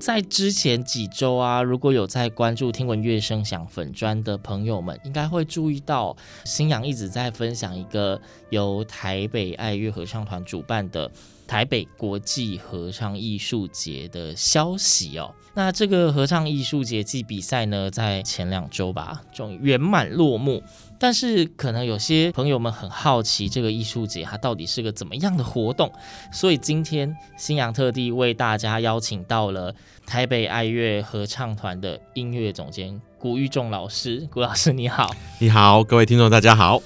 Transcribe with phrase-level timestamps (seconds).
[0.00, 11.10] 在之前几周啊，如果有在关注听闻乐声响粉专的朋友们，应该会注意到新阳一直在分享一个由台北爱乐合唱团主办的
[11.46, 15.34] 台北国际合唱艺术节的消息哦。
[15.52, 20.62] 那这个合唱艺术节暨比赛呢，在前两周吧，终于圆满落幕。
[21.02, 25.90] 但是可能有些朋友们很好奇，这个艺术节它到底是个怎么样的活动？
[26.30, 34.28] 所以今天新阳特地为大家邀请到了台北爱乐合唱团的音乐总监古玉仲老师。
[34.30, 36.82] 古老师你好，你好，各位听众，大家好。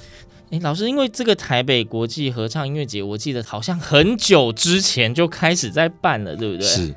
[0.50, 6.64] 诶，老师，因为这个台北国际合唱音乐节，我记得好像很久之前就开始在办了，对不对？
[6.64, 6.94] 是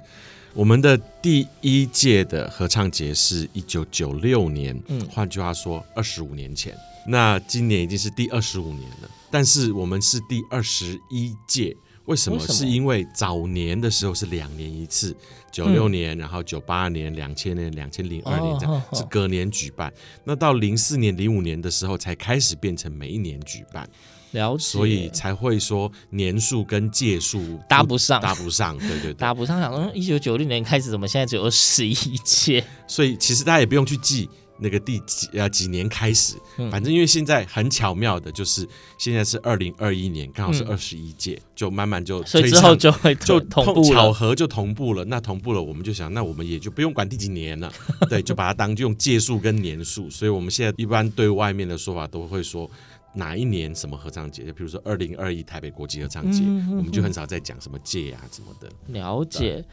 [0.53, 6.77] 我们的第一届的合唱节是一九九六年，嗯换句话说，二十五年前。
[7.07, 11.75] 那今年已经是第二十五年了，但是我们是第二十一届。
[12.05, 12.39] 为什么？
[12.39, 15.13] 是因为早年的时候是两年一次，
[15.51, 19.91] 九六年，然后九八年、两千年、两千零二年这样、是隔年举办。
[20.23, 23.85] 那到零四年、零五年的时候才开始变成每一年举办。
[24.31, 32.63] 了解，所以才会说年数跟届数搭不上搭不上，对对对，搭不上想，说，一九九六年开始，怎么现在只有十一届？
[32.87, 43.83] 所以其实大家也不用去记那个第几呃几年开始，嗯反正因为现在很巧妙的，就是现在是二零二一年，刚好是嗯二十一届，就慢慢就所以之后就会就同步。
[43.83, 45.05] 巧合就同步了。
[45.05, 47.71] 那同步了，我们就想，那我们也就不用管第几年了，
[48.09, 50.09] 对，就把它当用届数跟年数。
[50.09, 52.69] 所以我们现在一般对外面的说法都会说。
[53.17, 54.43] 哪一年什么合唱节？
[54.43, 58.69] 就比如说二零二一台北国际合唱节，我们就很少在讲什么界啊什么的。
[58.87, 59.65] 了解，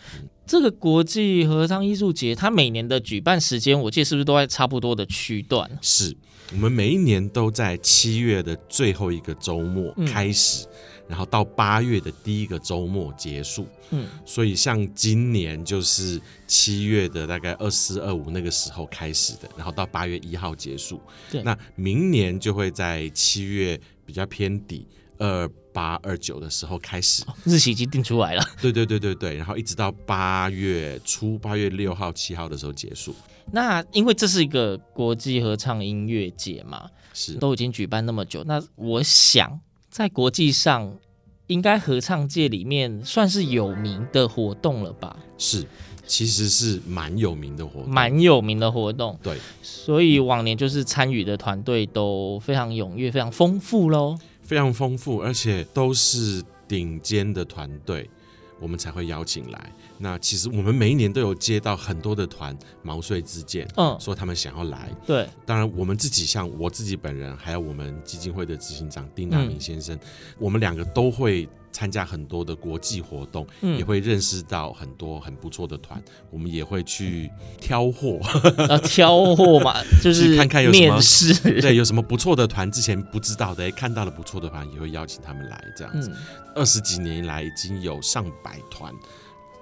[0.46, 5.70] 这个国际合唱艺术节，它每年的举办时间，我记得是不是都在差不多的区段？
[5.82, 6.16] 是
[6.52, 10.70] 我们每一年都在七月的最后一个周末开始，嗯
[11.08, 13.66] 然后到八月的第一个周末结束。
[13.90, 21.00] 嗯，所以像今年就是七月的大概二四二五那个时候开始的，然后到八月一号结束。
[21.30, 24.86] 对那明年就会在七月比较偏底
[25.18, 27.24] 二八二九的时候开始。
[27.44, 28.42] 日期已经定出来了。
[28.60, 33.14] 对对对对对，然后一直到八月初，八月六号、七号的时候结束。
[33.52, 39.60] 那因为这是一个国际合唱音乐节嘛，是都已经举办那么久，那我想
[39.94, 40.98] 在国际上，
[41.46, 45.16] 应该合唱界里面算是有名的活动了吧？
[45.38, 45.64] 是，
[46.04, 49.38] 其实是蛮有名的活动，蛮有名的活动，对。
[49.62, 54.18] 所以往年就是参与的团队都非常踊跃，非常丰富喽。
[54.42, 58.10] 非常丰富，而且都是顶尖的团队，
[58.58, 59.72] 我们才会邀请来。
[59.98, 64.90] 那其实我们每一年都有接到很多的团毛遂自荐，嗯，说他们想要来。
[65.06, 69.98] 对，当然，我们自己像我自己本人，还有我们基金会的执行长丁大明先生，
[70.38, 77.30] 我们两个都会参加很多的国际活动，嗯也会认识到很多很不错的团，我们也会去
[77.60, 78.20] 挑货。
[78.68, 86.10] 啊挑货嘛， 就是看看有什么面试， 对，有什么不错的团，之前不知道的，哎看到了不错的团，也会邀请他们来，这样子。
[86.10, 86.16] 嗯，
[86.56, 88.92] 二十几年来，已经有上百团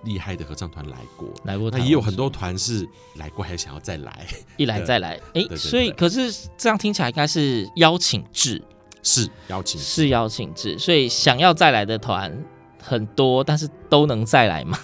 [0.04, 4.26] 厉害的合唱团来过，来过那也有很多团是来过还想要再来，
[4.56, 8.62] 一来 再来，哎，所以可是这样听起来应该是邀请制，
[9.02, 12.36] 是邀请是邀请制，所以想要再来的团
[12.80, 14.78] 很多，但是都能再来吗？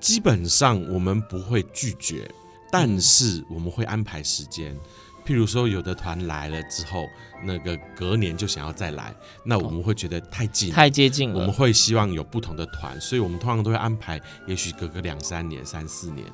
[0.00, 2.28] 基本上我们不会拒绝，
[2.70, 4.76] 但是我们会安排时间。
[5.24, 7.06] 譬如说，有的团来了之后，
[7.44, 9.14] 那个隔年就想要再来，
[9.44, 16.26] 那我们会觉得太近了，太接近了，我们会希望有不同的团，所以我们通常都会安排，也许隔个两三年、三四年。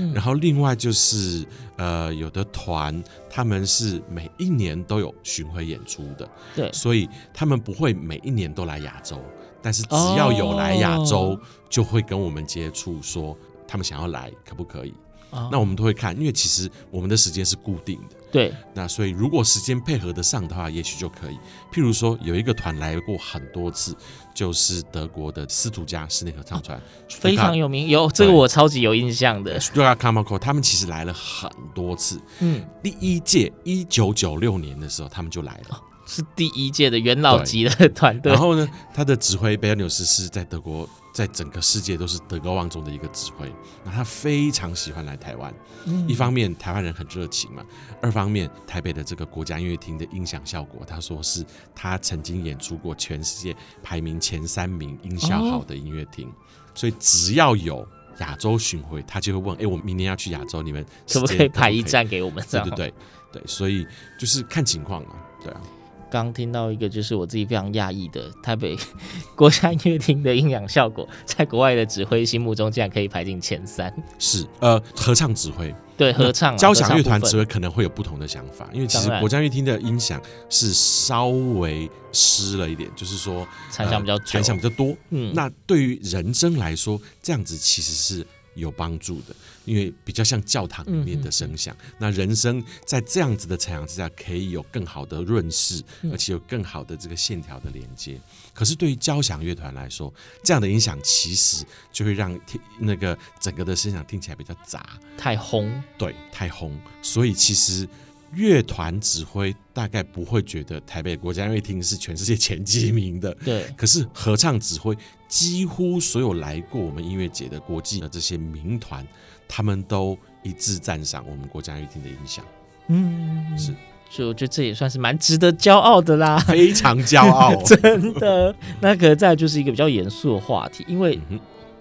[0.00, 1.44] 嗯然后另外就是，
[1.76, 9.20] 呃，有的团他们是每一年都有巡回演出的，对，所以他们不会每一年都来亚洲，
[9.60, 13.36] 但是只要有来亚洲，哦就会跟我们接触说，
[13.66, 14.94] 他们想要来，可不可以？
[15.30, 21.34] 哦那我们都会看，因为其实我们的时间是固定的，对，那所以如果时间配合得上的话，也许就可以。
[21.72, 23.94] 譬如说，有一个团来过很多次，
[24.34, 29.58] 就是德国的斯图加室内合唱团，非常有名，有这个我超级有印象的。
[29.60, 32.20] Stuttgart Kammerchor，他们其实来了很多次。
[32.40, 35.82] 嗯，第一届一九九六年的时候，他们就来了。
[36.06, 38.32] 是第一届的元老级的团队。
[38.32, 43.52] 然后呢，他的指挥贝尔纽斯是在德国，在整个世界都是德高望重的一个指挥。
[43.84, 45.52] 那他非常喜欢来台湾，
[45.86, 47.64] 嗯一方面台湾人很热情嘛，
[48.00, 51.44] 二方面台北的这个国家音乐厅的音响效果，他说是
[51.74, 56.32] 他曾经演出过全世界排名前三名音效好的音乐厅，
[56.74, 57.86] 所以只要有
[58.18, 62.44] 亚洲巡回，他就会问：哎，我明年要去亚洲，你们可不可以排一站给我们？
[62.50, 62.94] 对对对
[63.32, 63.86] 对，所以
[64.18, 65.60] 就是看情况啊，对啊。
[66.10, 68.76] 刚听到一个就是我自己非常讶异的，台北
[69.36, 73.92] 国家音乐厅的音响效果，在国外的指挥心目中竟然可以排进前三。
[74.18, 84.96] 是呃，合唱指挥对合唱交响乐团指挥可能会有不同的想法，因为其实国家音乐厅的音响是稍微湿了一点，就是说残响比较久残响比较多。
[85.10, 88.26] 嗯那对于人声来说，这样子其实是
[88.58, 89.34] 有帮助的，
[89.64, 91.76] 因为比较像教堂里面的声响。
[91.98, 98.20] 那人声在这样子的采样之下，可以有更好的润饰，嗯而且有更好的这个线条的连接。
[98.52, 100.12] 可是对于交响乐团来说，
[100.42, 105.82] 这样的影响其实就会让听那个整个的声响听起来比较杂，太轰。
[105.96, 106.78] 对，太轰。
[107.02, 107.88] 所以其实
[108.34, 113.34] 乐团指挥大概不会觉得台北国家音乐厅是全世界前几名的。
[113.44, 114.96] 对，可是合唱指挥，
[115.28, 119.06] 几乎所有来过我们音乐节的国际的这些名团，
[119.48, 122.44] 他们都一致赞赏我们国家音乐厅的影响，
[122.88, 123.74] 嗯，是，
[124.10, 126.38] 所以我觉得这也算是蛮值得骄傲的啦。
[126.40, 127.54] 非常骄傲。
[127.64, 131.18] 真的，那可能再就是一个比较严肃的话题，因为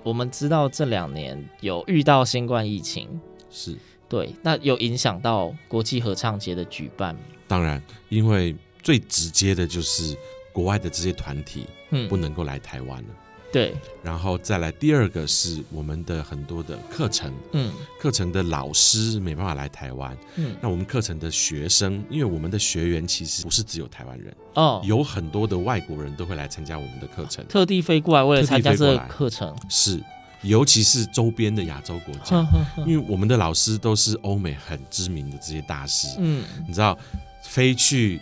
[0.03, 3.07] 我们知道这两年有遇到新冠疫情，
[3.49, 3.75] 是，
[4.09, 7.15] 对，那有影响到国际合唱节的举办。
[7.47, 10.15] 当然，因为最直接的就是
[10.51, 13.09] 国外的这些团体嗯不，能够来台湾了。
[13.49, 13.73] 对，
[14.03, 29.55] 然后再来第二个是我们的很多的课程，嗯课程的老师没办法来台湾，嗯，那我们课程的学生，因为我们的学员其实不是只有台湾人，哦，有很多的外国人都会来参加我们的课程，特地飞过来为了参加这个课程。
[29.69, 30.03] 是，
[30.41, 32.45] 尤其是周边的亚洲国家
[32.85, 36.97] 因为我们的老师都是欧美很知名的这些大师，嗯，你知道，
[37.43, 38.19] 飞去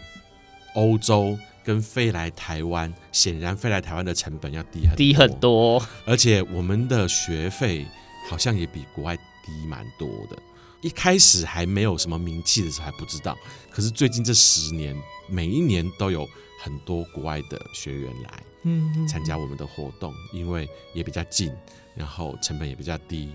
[0.73, 5.85] 欧洲跟飞来台湾，显然飞来台湾的成本要低很低很，多。
[6.05, 7.85] 而且我们的学费
[8.29, 10.37] 好像也比国外低蛮多的。
[10.81, 13.35] 一开始还没有什么名气的时候还不知道，
[13.71, 14.95] 可是最近这十年，
[15.27, 16.27] 每一年都有
[16.61, 21.51] 很多国外的学员来嗯，参加我们的活动，因为也比较近，
[21.95, 23.31] 然后成本也比较低，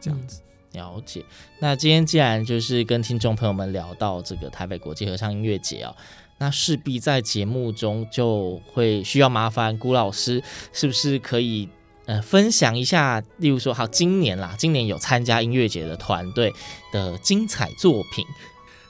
[0.00, 0.40] 这样子。
[0.72, 1.24] 了解。
[1.58, 5.96] 那今天既然就是跟听众朋友们聊到这个台北国际合唱音乐节哦，
[6.36, 10.42] 那势必在节目中就会需要麻烦辜老师，
[10.72, 11.68] 是不是可以
[12.04, 13.20] 呃分享一下？
[13.38, 16.52] 例如说，好，今年啦，今年有参加音乐节的团队
[16.92, 18.24] 的精彩作品。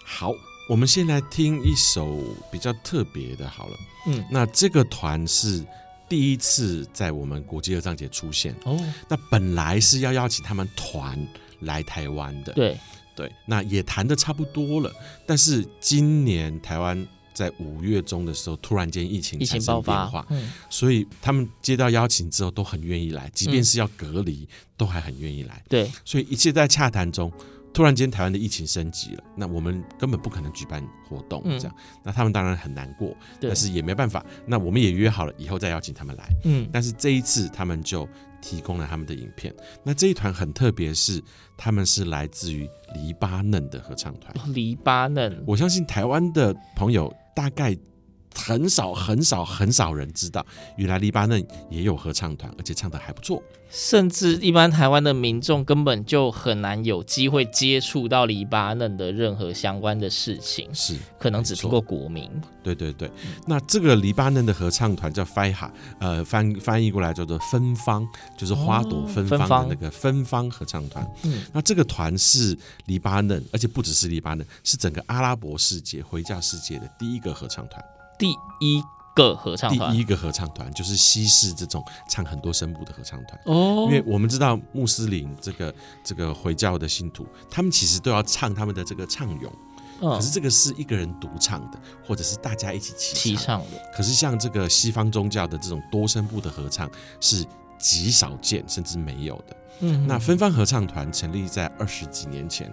[0.05, 0.33] 好，
[0.69, 2.23] 我们先来听一首
[2.53, 3.77] 比较特别的，好了。
[4.07, 5.65] 嗯，那这个团是
[6.07, 8.55] 第一次在我们国际合唱节出现。
[8.65, 8.79] 哦，
[9.09, 11.27] 那本来是要邀请他们团
[11.61, 12.79] 来台湾的，对，
[13.17, 14.93] 对，那也谈的差不多了。
[15.27, 20.27] 但是今年台湾在五月中的时候，突然间疫情疫情爆发
[20.69, 24.47] 所以他们接到邀请之后都很愿意来，即便是要隔离，
[24.77, 25.65] 都还很愿意来。
[25.67, 27.33] 对，所以一切在洽谈中。
[27.73, 34.25] 突然间，台湾的疫情升级了，那我们根本不可能举办活动，嗯这样，那他们当然很难过，但是也没办法。
[34.47, 36.25] 那我们也约好了，以后再邀请他们来。
[36.45, 38.09] 嗯，但是这一次，他们就
[38.41, 39.55] 提供了他们的影片。
[39.85, 41.23] 那这一团很特别，是
[41.57, 44.35] 他们是来自于黎巴嫩的合唱团。
[44.53, 47.77] 黎巴嫩，我相信台湾的朋友大概
[48.35, 50.45] 很少、很少、很少人知道，
[50.77, 53.43] 原来黎巴嫩也有合唱团，而且唱的还不错。
[53.71, 62.31] 甚至一般台湾的民众根本就很难有机会接触到黎巴嫩的任何相关的事情，是，可能只听过国民。
[62.63, 63.11] 对对对。
[63.47, 65.71] 那这个黎巴嫩的合唱团叫 Faiha，
[66.01, 68.09] 呃，翻翻译过来叫做芬芳，
[68.39, 71.07] 就是花朵芬芳的那个芬芳合唱团。
[71.25, 72.57] 嗯，那这个团是
[72.87, 77.85] 黎巴嫩，而且不只是黎巴嫩，是整个阿拉伯世界回教世界的第一个合唱团，
[78.19, 78.83] 第一
[79.15, 83.41] 个合唱团，第一个合唱团就是西式这种唱很多声部的合唱团。
[83.47, 89.53] 哦，因为我们知道穆斯林这个这个回教的信徒，他们其实都要唱他们的这个唱咏，
[90.01, 90.11] 嗯。
[90.11, 92.95] 可是这个是一个人独唱的，或者是大家一起。
[92.99, 97.45] 齐唱的，可是像这个西方宗教的这种多声部的合唱，是
[97.79, 99.57] 极少见甚至没有的。
[99.81, 102.69] 嗯，那芬芳合唱团成立在二十几年前，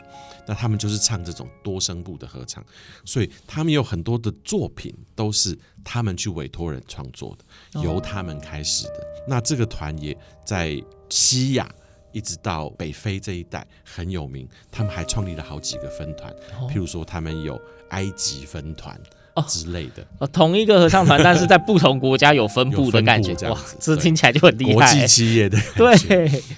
[0.47, 2.65] 那他们就是唱这种多声部的合唱，
[3.03, 9.05] 所以他们有很多的作品都是他们去委托人创作的，由他们开始的。
[9.27, 11.69] 那这个团也在西亚
[12.11, 16.33] 一直到北非这一带很有名，他们还创立了好几个分团，
[16.67, 18.99] 譬如说他们有埃及分团。
[19.43, 20.05] 之类的。
[20.19, 24.73] 哦，同一个合唱团，但是在不同国家有分布的感觉，哇，这听起来就很厉害。
[24.73, 25.95] 国际企业的对。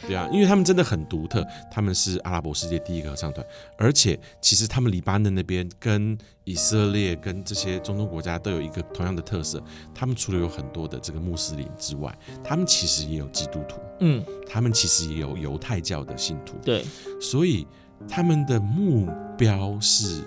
[0.07, 3.45] 对啊，因为他们真的很独特，他们是阿拉伯世界第一个合唱团，
[3.77, 9.61] 而且其实他们黎巴嫩那边跟以色列跟这些中东国家都有一个同样的特色，
[9.93, 16.85] 他们除了有很多的这个穆斯林之外，他们其实也有基督徒，嗯，他们其实也有犹太教的信徒，对，
[17.19, 17.67] 所以
[18.07, 20.21] 他们的目标是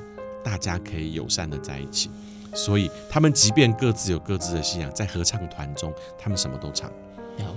[0.45, 2.11] 大家可以友善的在一起。
[2.55, 6.91] 所以他们即便各自有各自的信仰，在合唱团中，他们什么都唱。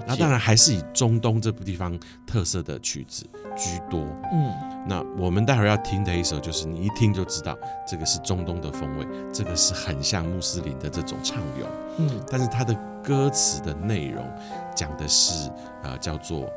[0.08, 3.26] 那当然还是以中东这部地方特色的曲子
[3.58, 4.00] 居多。
[4.32, 4.54] 嗯，
[4.88, 11.70] 那我们待会儿要听的一首，就是你一听就知道这个是中东的风味，这个是很像穆斯林的这种唱咏。
[11.98, 12.74] 嗯，但是它的
[13.04, 14.26] 歌词的内容
[14.74, 15.52] 讲的是
[15.84, 16.50] 呃叫做。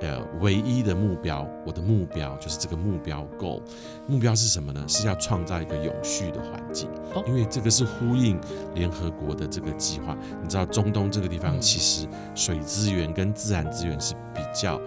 [0.00, 3.62] 呃，唯一的目标，我的目标就是这个目标 goal。
[4.06, 4.84] 目标是什么呢？
[4.88, 6.90] 是要创造一个永续的环境，
[7.26, 8.38] 因为这个是呼应
[8.74, 10.16] 联合国的这个计划。
[10.42, 14.80] 你知道，中东这个地方其实水资源跟自然资源是比较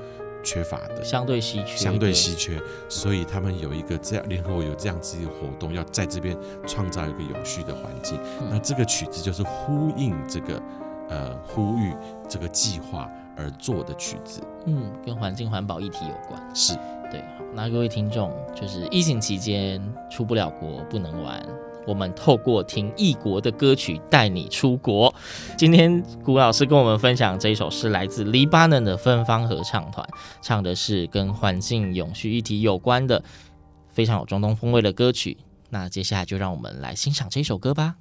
[0.43, 2.61] 缺乏的，相对稀缺，相对稀缺。
[2.89, 6.37] 所以他们有一个这样联合国有这样子一个活动，要在这边
[6.67, 8.19] 创造一个有序的环境。
[8.51, 10.61] 那这个曲子就是呼应这个
[11.09, 11.93] 呃呼吁
[12.27, 13.09] 这个计划。
[13.37, 16.73] 而做的曲子，嗯，跟环境环保议题有关，是
[17.11, 17.21] 对。
[17.37, 21.45] 好，那各位听众，就是疫情期间出不了国，不能玩，
[21.85, 25.13] 我们透过听异国的歌曲带你出国。
[25.57, 30.07] 今天古老师跟我们分享这一首是来自黎巴嫩的芬芳合唱团，
[30.41, 33.23] 唱的是跟环境永续议题有关的，
[33.89, 35.37] 非常有中东风味的歌曲。
[35.69, 37.95] 那接下来就让我们来欣赏这首歌吧。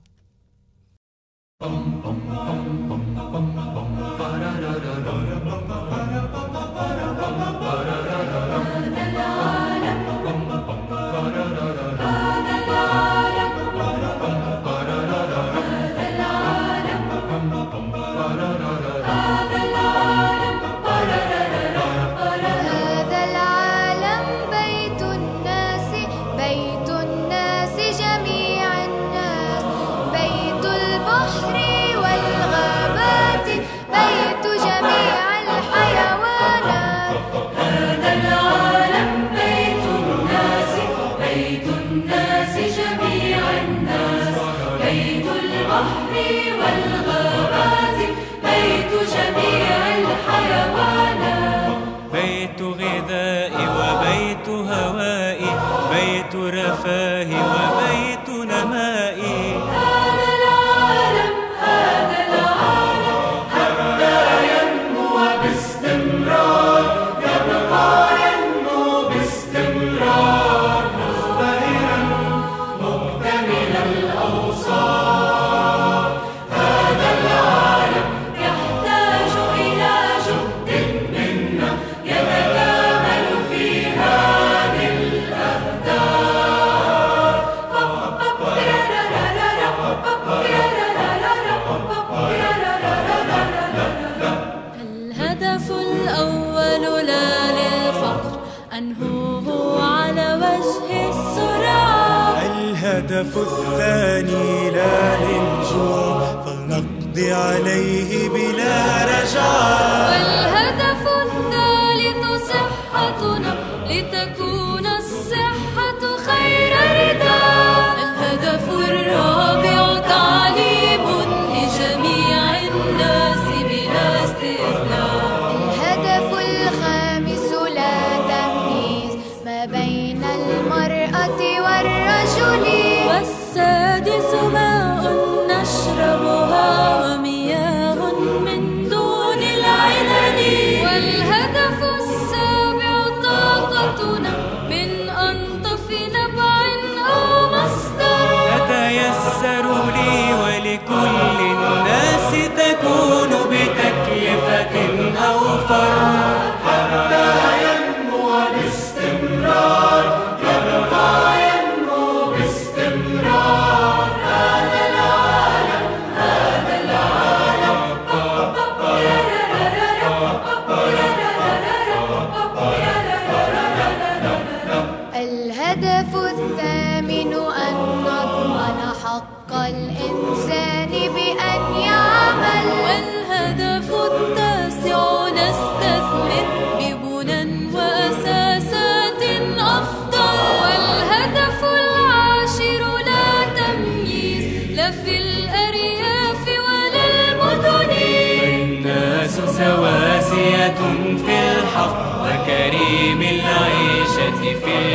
[98.78, 113.54] أنهوه على وجه السرعة الهدف الثاني لا ننجو فلنقضي عليه بلا رجعة والهدف الثالث صحتنا
[113.90, 114.45] لتكون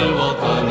[0.01, 0.70] will walk.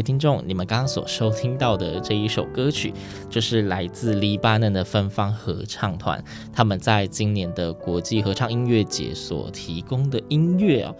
[0.00, 2.90] 位听众，你们刚刚所收听到的这一首歌曲，
[3.28, 10.96] 就是来自黎巴嫩的芬芳合唱团，他们在今年的国际合唱音乐节所提供的音乐哦。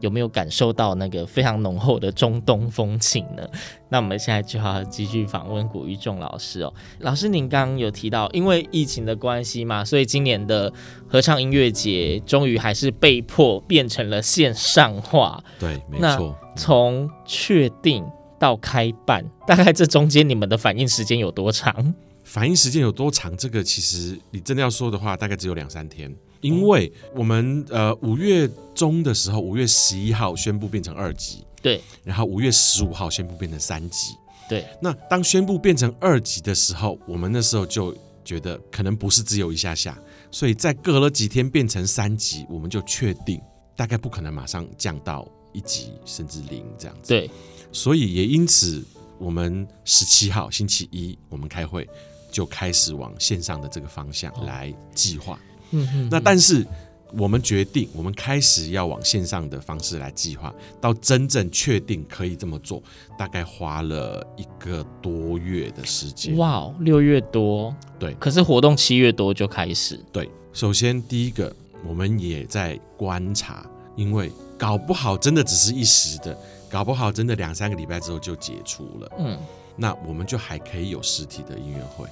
[0.00, 3.48] 有没有感受到那个非常浓厚的中东风情呢？
[3.88, 6.74] 那我们现在就要继续访问古玉仲老师哦。
[6.98, 10.72] 老师，您刚刚有提到，因为疫情的关系嘛，所以今年的
[11.06, 15.40] 合唱音乐节终于还是被迫变成了线上化。
[15.60, 16.36] 对，没错。
[16.56, 18.04] 从确定
[18.42, 21.94] 到开办， 大概这中间你们的反应时间有多长？
[22.24, 23.36] 反应时间有多长？
[23.36, 26.12] 这个其实你真的要说的话，大概只有两三天。
[26.40, 34.16] 因为我们呃五月中的时候，五月十一号宣布变成二级，对，然后五月十五号宣布变成三级，
[34.48, 34.66] 对。
[34.80, 39.96] 那当宣布变成二级的时候，我们那时候就觉得可能不是只有一下下，
[40.32, 43.40] 所以在隔了几天变成三级，我们就确定
[43.76, 47.08] 大概不可能马上降到一级甚至零这样子。
[47.08, 47.30] 对，
[47.72, 48.84] 所以也因此，
[49.18, 51.88] 我们十七号星期一我们开会
[52.30, 55.38] 就开始往线上的这个方向来计划。
[55.70, 56.66] 嗯嗯，那但是
[57.14, 62.82] 我们决定，我们开始要往线上的方式来计划，到真正确定可以这么做，
[63.18, 66.36] 大概花了一个多月的时间。
[66.36, 69.98] 哇，六月多，对，可是活动七月多就开始。
[70.12, 71.54] 对，首先第一个，
[71.86, 76.38] 我们也在观察，因为搞不好真的只是一时的，
[76.72, 79.12] 搞不好真的两三个礼拜之后就解除了。
[79.18, 79.38] 嗯，
[79.76, 82.08] 那我们就还可以有实体的音乐会。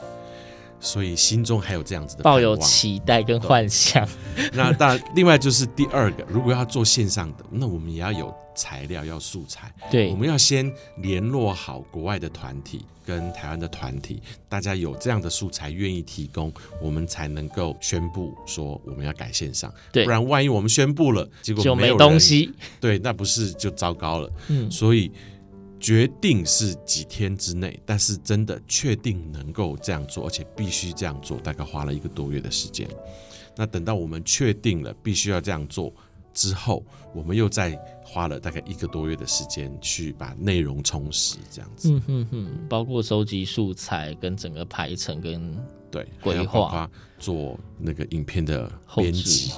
[0.80, 4.08] 所以心中还有这样子的抱有期待跟幻想。
[4.52, 9.72] 那当然，另外就是第二个，如果要做线上的，那我们也要有材料，要素材。
[9.90, 19.72] 对，我们要先联络好国外的团体跟台湾的团体，大家有这样的素材愿意提供，我们才能够宣布说我们要改线上。
[19.92, 24.32] 对，不然万一我们宣布了，结果没有就没东西，对，那不是就糟糕了。
[24.48, 25.12] 嗯，所以。
[25.80, 32.86] 决定是几天之内，但是真的确定能够这样做，而且必须这样做，大概花了一个多月的时间。
[33.56, 35.92] 那等到我们确定了必须要这样做
[36.32, 37.76] 之后，我们又在
[38.12, 41.90] 花了大概一个多月的时间去把内容充实，这样子。
[41.92, 45.56] 嗯哼哼，包括收集素材跟整个排程跟
[45.92, 46.90] 对规划。
[47.20, 49.52] 做那个影片的后编制辑，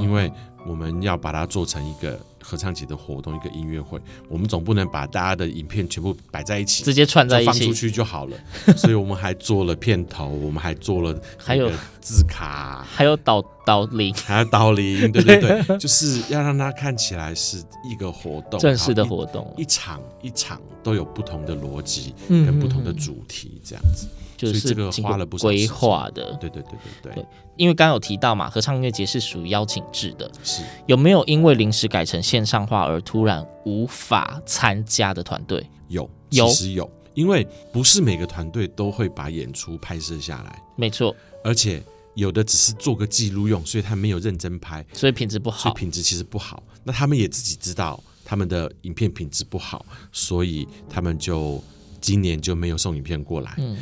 [0.00, 0.32] 因为
[0.64, 7.50] 我们要把它做成一个合唱节的活动，一个音乐会，我们总不能把大家的影片全部摆在一起，直接串在一起。
[7.50, 8.38] 放出去就好了。
[8.78, 11.68] 所以我们还做了片头，我们还做了还有
[12.00, 24.06] 字卡，还有导导铃，还有导铃，对对对， 就是要让它看起来是一个活动，正式的活动，一场一场都有不同的逻辑跟不同的主题，这样子。
[24.38, 26.70] 就是这个花了不少规划的，对对对
[27.02, 27.26] 对对，对。
[27.56, 30.62] 因为刚刚有提到嘛，合唱音乐节是属于邀请制的，是。
[30.86, 35.68] 有没有因为临时改成线上化而突然无法参加的团队？
[35.88, 41.82] 有，有，其实有，因为不是每个团队都会把演出拍摄下来，没错，而且
[42.18, 46.60] 有的只是做个记录用，所以他没有认真拍，所以品质不好，所以品质其实不好。
[46.82, 51.62] 那他们也自己知道他们的影片品质不好，所以他们就
[52.00, 53.54] 今年就没有送影片过来。
[53.58, 53.78] 嗯。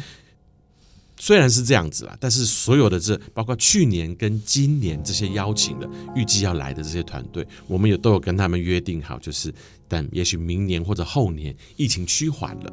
[1.18, 9.52] 虽然是这样子啦，但是所有的这包括去年跟今年这些邀请的预计要来的这些团队，我们也都有跟他们约定好，就是
[9.88, 12.72] 等也许明年或者后年疫情趋缓了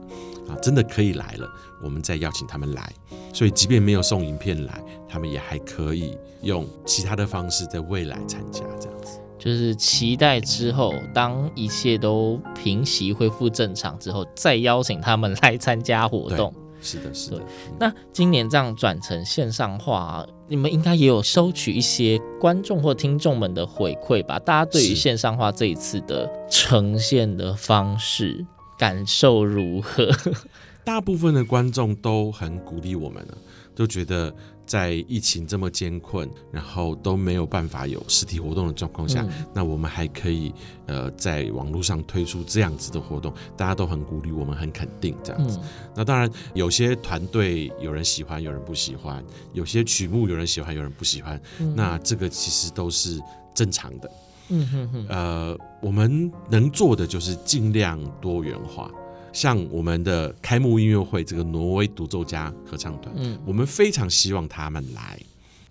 [0.49, 1.49] 啊，真的可以来了，
[1.81, 2.93] 我们再邀请他们来。
[3.33, 9.19] 所以即便没有送影片来，他们也还可以用其他的方式在未来参加这样子。
[9.39, 16.53] 就是期待之后，当一切都平息恢复正常之后，再邀请他们来参加活动。
[16.83, 17.41] 是的，是的。
[17.79, 24.37] 那今年这样转成线上化，你们应该也有收取一些观众或听众们的回馈吧？
[24.37, 28.45] 大家对于线上化这一次的呈现的方式
[28.77, 30.11] 感受如何？
[30.85, 33.37] 大部分的观众都很鼓励我们了，
[33.75, 34.33] 都觉得。
[34.65, 40.53] 在疫情这么艰困，然后都没有办法有实体活动的状况下，嗯、那我们还可以
[40.85, 45.59] 呃在网络上推出这样子的活动，大家都很鼓励我们，很肯定这样子。
[45.61, 51.39] 嗯、那当然有些团队有人喜欢，有人不喜欢；有些曲目有人喜欢，有人不喜欢。
[51.59, 53.21] 嗯、那这个其实都是
[53.53, 54.11] 正常的。
[54.47, 55.05] 嗯哼哼。
[55.09, 58.89] 呃，我们能做的就是尽量多元化。
[59.33, 65.19] 像我们的开幕音乐会，这个挪威独奏家合唱团，嗯，我们非常希望他们来，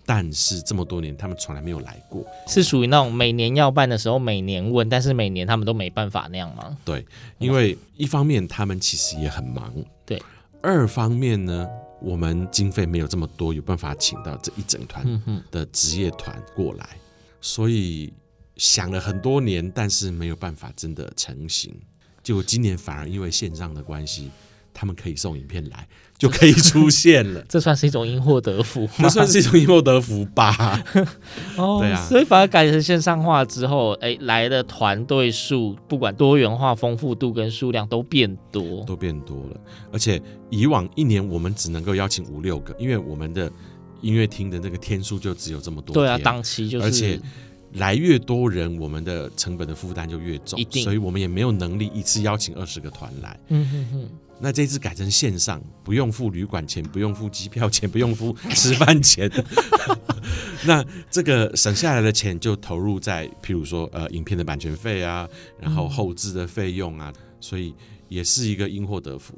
[0.05, 6.77] 但是这么多年他们从来没有来过，是属于那种每年要办的时候每年问，但是每年他们都没办法那样吗？
[6.83, 7.05] 对，
[7.39, 9.73] 因为一方面他们其实也很忙，
[10.05, 10.21] 对，
[10.61, 11.65] 二方面呢，
[12.01, 15.05] 我们经费没有这么多，有办法请到这一整团
[15.49, 16.89] 的职业团过来，
[17.39, 18.13] 所以
[18.57, 21.73] 想了很多年，但是没有办法真的成型。
[22.23, 24.31] 结果今年反而因为线上的关系，
[24.73, 27.43] 他们可以送影片来，就可以出现了。
[27.49, 30.81] 这算是一种因祸得福，这算是一种因祸得福吧？
[31.57, 32.07] 哦， 对啊。
[32.07, 39.57] 所以反而改成线上化之后，哎，来的团队数，不管多元化、丰富度跟数量都变多，都变多了。
[39.91, 43.51] 而且以往一年我们只能够邀请五六个，因为我们的
[44.01, 45.93] 音乐厅的那个天数就只有这么多。
[45.93, 46.85] 对啊，档期就是。
[46.85, 47.19] 而且
[47.73, 53.39] 来越多人，我们的成本的负担就越重，所以我们也没有能力一次邀请二十个团来。
[53.49, 54.09] 嗯哼哼。
[54.39, 59.31] 那这次改成线上，不用付旅馆钱，不用付机票钱，不用付吃饭钱。
[60.65, 65.29] 那这个省下来的钱就投入在，譬如说呃，影片的版权费啊，
[65.61, 67.73] 然后后置的费用啊，所以
[68.09, 69.33] 也是一个因祸得福。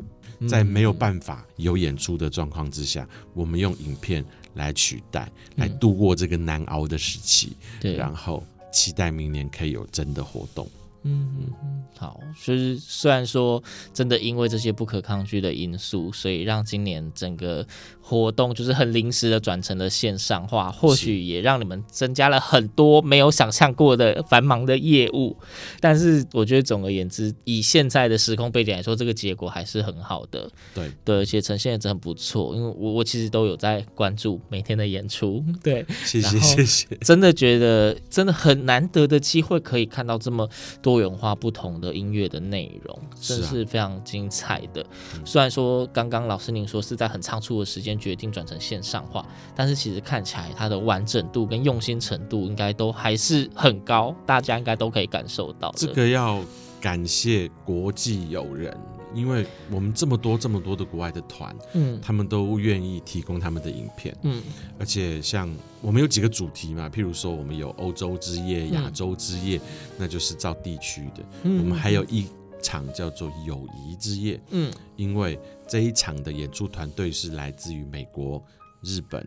[0.49, 4.25] 在没有办法有演出的状况之下，我们用影片。
[4.55, 10.67] 来取代，来度过这个难熬的时期，然后期待明年可以有真的活动。
[11.07, 13.61] 嗯嗯嗯，好，就是虽然说
[13.93, 17.65] 真的因为这些不可抗拒的因素，所以让今年整个
[18.01, 25.37] 活动就是很临时的转成了线上化，或许也让你们增加了很多没有想象过的繁忙的业务。
[25.79, 30.49] 但是我觉得总而言之，以现在的时空背景来说，这个结果还是很好的。
[30.73, 35.45] 对对，而且呈现的真的很不错，因为我我其实都有在关注每天的演出。
[35.61, 40.49] 对，谢谢谢谢，真的觉得真的很难得的机会，可以看到这么
[40.81, 40.94] 多。
[40.95, 44.81] 多元化不同的音乐的内容，真是非常精彩的。
[44.81, 44.87] 啊、
[45.25, 55.69] 虽然说刚刚老师您说是在很仓促的时间决定转成线上化，但是其实看起来它的完整度跟用心程度应该都还是很高，大家应该都可以感受到。
[55.75, 56.41] 这个要
[56.79, 58.73] 感谢国际友人。
[59.15, 64.43] 因为我们这么多这么多的国外的团，嗯，他们都愿意提供他们的影片，嗯，
[64.77, 65.49] 而且像
[65.81, 69.61] 我们有几个主题嘛，譬如说我们有欧洲之夜、亚洲之夜，嗯、
[69.97, 72.27] 那就是照地区的，嗯，我们还有一
[72.61, 78.43] 场叫做友谊之夜，嗯，因为这一场的演出团队是来自于美国、
[78.81, 79.25] 日本、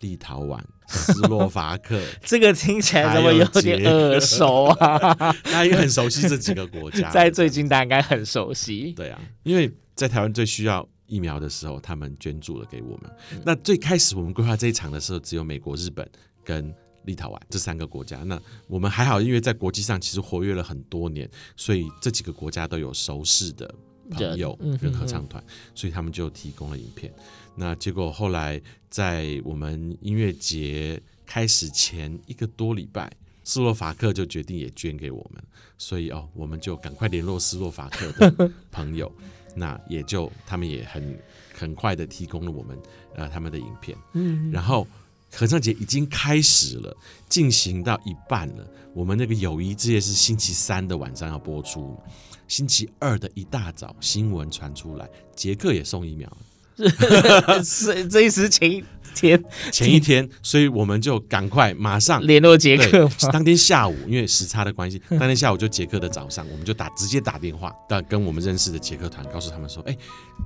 [0.00, 4.98] 立陶宛、斯洛伐克， 这个听起来怎么有点耳熟啊？
[5.44, 8.92] 大家也很熟悉这几个国家，在最近大家应该很熟悉。
[8.92, 13.10] 对啊，因为在台湾最需要疫苗的时候，他们捐助了给我们。
[13.32, 16.06] 嗯、那最开始我们规划这一场的时候，只有美国、日本
[16.44, 18.18] 跟立陶宛这三个国家。
[18.24, 23.74] 那我们还好，因为在国际上其实活跃了很多年，所以这几个国家都有熟识的
[24.10, 25.42] 朋友跟合唱团，
[25.74, 27.12] 所以他们就提供了影片。
[27.56, 33.10] 那结果后来在我们音乐节开始前一个多礼拜，
[33.44, 35.42] 斯洛伐克就决定也捐给我们，
[35.78, 39.10] 所以哦，我们就赶快联络斯洛伐克的 朋友，
[39.54, 41.18] 那也就他们也很
[41.54, 42.78] 很快的提供了我们
[43.14, 44.86] 呃他们的影片，嗯，然后
[45.32, 46.96] 合唱节已经开始了，
[47.28, 51.98] 进行到一半了，我们那个友谊之夜是星期三的晚上要播出，
[52.48, 56.28] 星期二的一大早新闻传出来，捷克也送疫苗。
[56.28, 56.55] 是
[58.10, 58.84] 这一时前一
[59.14, 63.08] 天前一天，所以我们就赶快马上 联络杰克。
[63.32, 67.74] 当天下午，因为时差的关系，当天下午就杰克的早上，我们就打直接打电话，
[68.10, 69.96] 跟我们认识的杰克团，告诉他们说：“哎，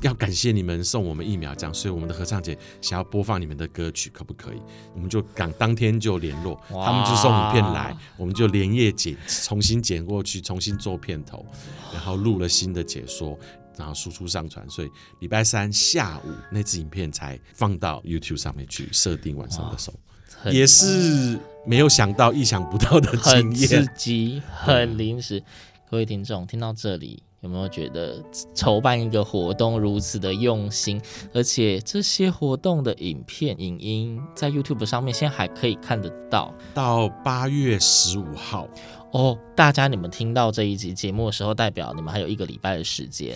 [0.03, 4.63] 要感谢你们送我们疫苗，这样，所以我们的合唱节想要播放你们的歌曲，可不可以？”
[4.95, 11.45] 我们就赶当天就联络，他们就送影片来，我们就连夜剪，重新剪过去，重新做片头，
[11.93, 13.37] 然后录了新的解说。
[13.81, 14.91] 然后输出上传，所以
[15.21, 25.39] 礼拜三下午那支影片才放到 YouTube 上面去设定晚上的时候，也是没有想到、意想不到的经验，很刺激，很临时。
[25.41, 25.45] 嗯、
[25.91, 28.23] 各位听众听到这里，有没有觉得
[28.55, 31.01] 筹办一个活动如此的用心？
[31.33, 38.69] 而且这些活动的影片、影音在 YouTube 上面现在还可以看得到，到八月十五号。
[39.13, 43.35] 哦，大家，你们听到这一集节目的时候，代表你们还有一个礼拜的时间，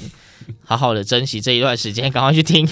[0.63, 2.65] 好好的珍惜这一段时间，赶快去听。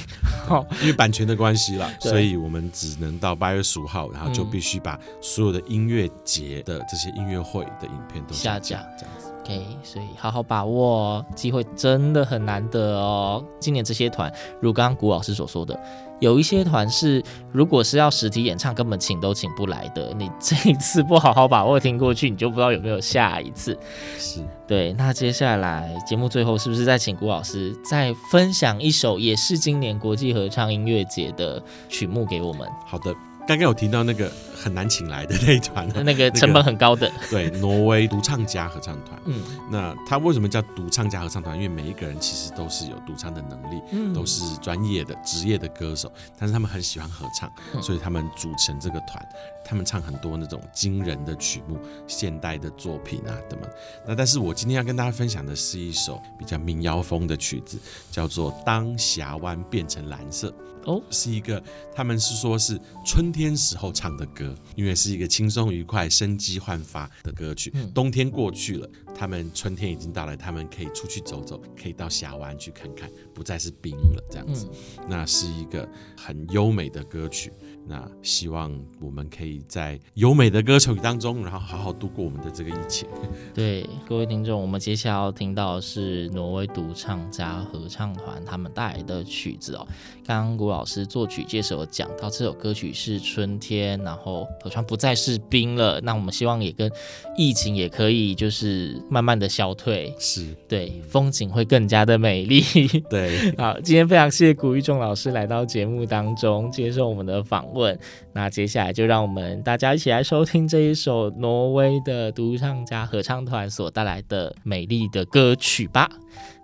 [0.48, 9.31] 哦， 因为版权的关系啦，所以我们只能到八月十五号，然后就必须把所有的音乐节的这些音乐会的影片都下架，这样子。
[9.42, 13.44] OK，所以好好把握机会，真的很难得哦。
[13.58, 15.78] 今年这些团，如刚刚古老师所说的。
[16.20, 20.14] 有一些团是，如果是要实体演唱，根本请都请不来的。
[20.16, 23.76] 你这一次不好好把握听过去，你就不知道有没有下一次。
[24.16, 24.92] 是对。
[24.92, 32.68] 那接下来节目最后是不是再请古老师再分享一首，也是今年国际合唱音乐节的曲目给我们？
[32.86, 33.12] 好的。
[33.44, 34.30] 刚刚有提到那个
[34.62, 39.20] 很难请来的那一团， 那个成本很高的，那个、对，挪威独唱家合唱团。
[39.24, 41.56] 嗯，那他为什么叫独唱家合唱团？
[41.56, 49.26] 因为每一个人其实都是有独唱的能力，嗯、都是专业的职业的歌手，但是他们很喜欢合唱，嗯、所以他们组成这个团，
[49.64, 53.70] 他们唱很多那种惊人的曲目、现代的作品啊等等。
[54.06, 57.78] 那但是我今天要跟大家分享的是一首比较民谣风的曲子，
[58.10, 60.48] 叫做《当峡湾变成蓝色》。
[60.84, 61.62] 哦，是一个，
[61.94, 67.72] 他们是说是春天时候唱的歌，因为是一个轻松愉快、生机焕发的歌曲。
[67.94, 74.68] 冬天过去了，他们春天已经到了，他们可以出去走走，可以到峡湾去看看，不再是冰了这样子。
[75.08, 77.52] 那是一个很优美的歌曲。
[77.86, 83.08] 那希望我们可以在优美的歌曲当中，然后好好度过我们的这个疫情。
[83.52, 89.86] 对，各位听众，我们接下来要听到的是挪威独唱家合唱团他们带来的曲子哦。
[90.24, 96.00] 刚刚古老师作曲介绍讲到这首歌曲是春天，然后河川不再是冰了。
[96.00, 96.90] 那我们希望也跟
[97.36, 102.62] 疫情也可以就是慢慢的消退，是对，风景会更加的美丽。
[103.10, 107.98] 对，好，今天非常谢谢古玉仲老师来到节目当中接受我们的访问。
[108.32, 116.10] 那接下来就让我们大家一起来收听这一首挪威的独唱家合唱团所带来的美丽的歌曲吧。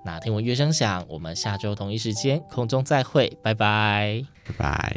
[0.04, 4.96] 那听闻乐声响，我们下周同一时间空中再会，拜拜，拜拜。